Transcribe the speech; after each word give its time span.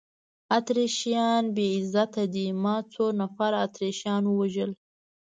اتریشیان 0.57 1.43
بې 1.55 1.67
غیرته 1.91 2.23
دي، 2.33 2.45
ما 2.63 2.75
څو 2.93 3.05
نفره 3.19 3.57
اتریشیان 3.65 4.23
ووژل؟ 4.27 4.71